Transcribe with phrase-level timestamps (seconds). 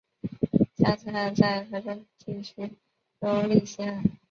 [0.77, 2.55] 加兹罕在河中地区
[3.19, 4.03] 拥立新汗。